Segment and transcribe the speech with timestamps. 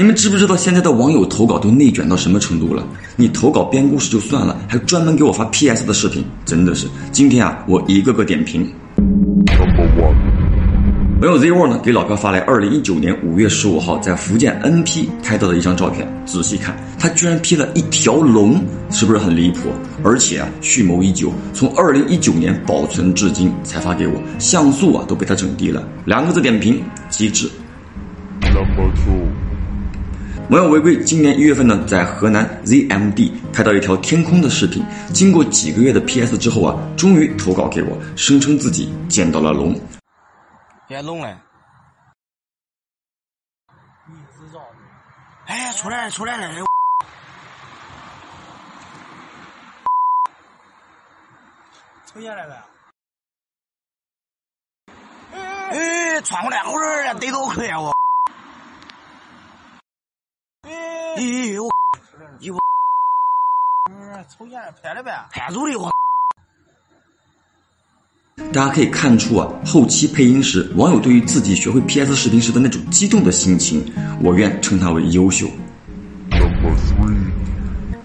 [0.00, 2.82] 你们知不知道现在的网友投稿都内卷到什么程度了？
[3.16, 6.86] 你投稿编故事就算了，还专门给我发 PS 的视频，真的是。
[7.12, 8.66] 今天啊，我一个个点评。
[11.20, 18.58] 网友 Zero 呢给老朴发来二零一九年五月十五号在福建 NP 拍到的一张照片，仔细看，他居然 P 了一条龙，
[18.88, 19.68] 是不是很离谱？
[20.02, 25.86] 而且啊，蓄谋已久，从二零一九年保存至今才发给我，像素啊都被他整低了。
[26.06, 27.46] 两个字点评：机智。
[30.50, 39.80] 网友违规，今年一月份呢，在河南 ZMD 拍到一条天空的视频，经过几个月的 PS 之后啊，终于投稿给我，声称自己见到了龙。
[40.88, 41.40] 变龙了！
[45.46, 46.52] 哎，出来了，出来了！
[52.12, 52.66] 抽下来了！
[55.70, 57.80] 哎，穿过来，好人儿逮到快啊！
[57.80, 57.99] 我！
[61.16, 61.70] 咦，我！
[62.40, 62.60] 咦，我！
[64.38, 65.12] 抽下来，骗了呗？
[65.30, 65.90] 拍住的我！
[68.52, 75.46] 大家可以看出啊，后期配音时，网友对于自己学会 PS 视频时的那种激动的心情，我愿称他为优秀。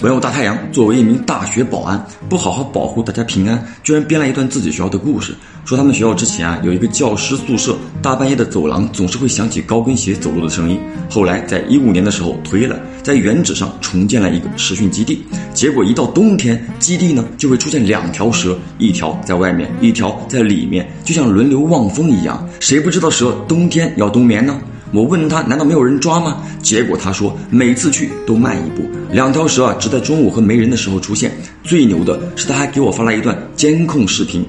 [0.06, 5.34] 网友大太阳作为一名大学保安，不好好保护大家平安，居然编了一段自己学校的故事，
[5.66, 10.80] 说他们学校之前啊有一个教师宿舍，大半夜的走廊总是会响起高跟鞋走路的声音。
[11.09, 22.48] 后来在一五年的时候推了，在原址上重建了一个实训基地，结果一到冬天，基地呢就会出现两条蛇，一条在外面，一条在里面，就像轮流望风一样。
[22.59, 24.61] 谁不知道蛇冬天要冬眠呢？
[24.96, 26.42] 我问他，难道没有人抓吗？
[26.64, 28.90] 结果他说，每次去都慢一步。
[29.12, 31.34] 两条蛇啊，只在中午和没人的时候出现。
[31.64, 34.46] 最牛的是，他还给我发了一段监控视频。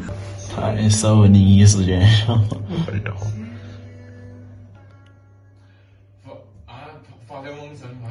[0.55, 2.09] 太少，你一时间。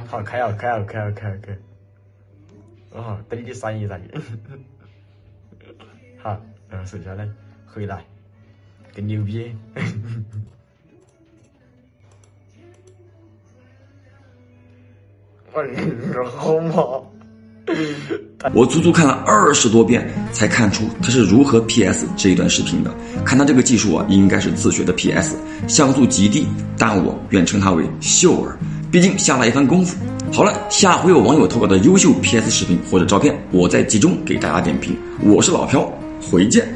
[0.08, 1.58] 好，开啊，开啊，开啊，开啊，开！
[2.92, 4.00] 哦，等你闪一闪。
[6.22, 7.26] 好，嗯，剩下的
[7.66, 8.04] 回来，
[8.94, 9.50] 更牛逼。
[16.36, 17.02] 好吗？
[18.54, 22.94] 我足足看了二十多遍，才看出他是如何 PS 这一段视频的。
[23.24, 26.46] 看他这个技术啊，应该是自学的 PS，像素极低，
[26.78, 28.56] 但我愿称他为秀儿，
[28.90, 29.96] 毕竟下了一番功夫。
[30.32, 34.96] 好了，下回有网友投稿的优秀 PS 视频或者照片，我再集中给大家点评。
[35.24, 35.90] 我是老飘，
[36.20, 36.68] 回见。